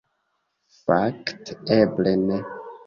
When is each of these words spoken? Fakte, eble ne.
Fakte, 0.83 1.51
eble 1.79 2.13
ne. 2.27 2.37